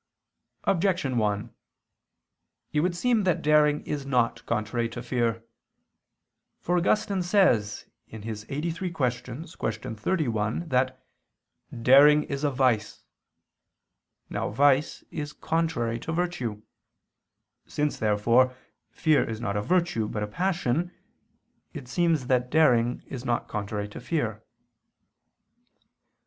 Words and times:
Objection 0.63 1.19
1: 1.19 1.53
It 2.73 2.79
would 2.79 2.95
seem 2.95 3.21
that 3.23 3.43
daring 3.43 3.85
is 3.85 4.03
not 4.03 4.43
contrary 4.47 4.89
to 4.89 5.03
fear. 5.03 5.45
For 6.59 6.75
Augustine 6.77 7.21
says 7.21 7.85
(QQ. 8.11 8.47
83, 8.49 8.91
qu. 9.91 9.95
31) 9.95 10.69
that 10.69 11.05
"daring 11.83 12.23
is 12.23 12.43
a 12.43 12.49
vice." 12.49 13.03
Now 14.27 14.49
vice 14.49 15.03
is 15.11 15.33
contrary 15.33 15.99
to 15.99 16.11
virtue. 16.11 16.63
Since, 17.67 17.99
therefore, 17.99 18.55
fear 18.89 19.23
is 19.29 19.39
not 19.39 19.55
a 19.55 19.61
virtue 19.61 20.07
but 20.07 20.23
a 20.23 20.27
passion, 20.27 20.91
it 21.75 21.87
seems 21.87 22.25
that 22.25 22.49
daring 22.49 23.03
is 23.05 23.23
not 23.23 23.47
contrary 23.47 23.87
to 23.89 24.01
fear. 24.01 24.41